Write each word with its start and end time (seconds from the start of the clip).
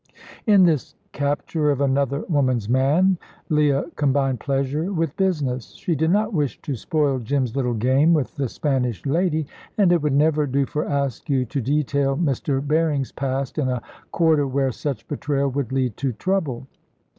In 0.47 0.63
this 0.63 0.95
capture 1.11 1.69
of 1.69 1.79
another 1.79 2.21
woman's 2.27 2.67
man, 2.67 3.19
Leah 3.49 3.85
combined 3.97 4.39
pleasure 4.39 4.91
with 4.91 5.15
business. 5.15 5.73
She 5.75 5.93
did 5.93 6.09
not 6.09 6.33
wish 6.33 6.59
to 6.63 6.73
spoil 6.75 7.19
Jim's 7.19 7.55
little 7.55 7.75
game 7.75 8.11
with 8.15 8.33
the 8.35 8.49
Spanish 8.49 9.05
lady, 9.05 9.45
and 9.77 9.91
it 9.93 10.01
would 10.01 10.13
never 10.15 10.47
do 10.47 10.65
for 10.65 10.85
Askew 10.85 11.45
to 11.45 11.61
detail 11.61 12.17
Mr. 12.17 12.65
Berring's 12.65 13.11
past 13.11 13.59
in 13.59 13.69
a 13.69 13.83
quarter 14.11 14.47
where 14.47 14.71
such 14.71 15.07
betrayal 15.07 15.49
would 15.49 15.71
lead 15.71 15.95
to 15.97 16.13
trouble. 16.13 16.65